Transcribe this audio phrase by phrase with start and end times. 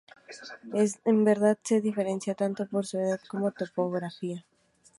[1.05, 4.43] En verdad se diferencian tanto por su edad como topografía.